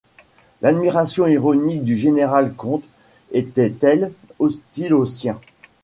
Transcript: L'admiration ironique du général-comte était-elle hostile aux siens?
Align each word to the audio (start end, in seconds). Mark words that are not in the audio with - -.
L'admiration 0.63 1.27
ironique 1.27 1.83
du 1.83 1.95
général-comte 1.95 2.83
était-elle 3.33 4.11
hostile 4.39 4.95
aux 4.95 5.05
siens? 5.05 5.39